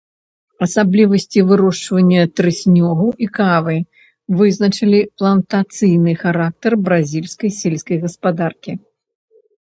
[0.65, 3.75] Асаблівасці вырошчвання трыснёга і кавы
[4.39, 8.71] вызначылі плантацыйны характар бразільскай сельскай гаспадаркі.